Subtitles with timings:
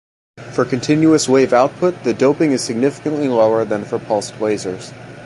[0.53, 4.91] For continuous wave output, the doping is significantly lower than for pulsed lasers.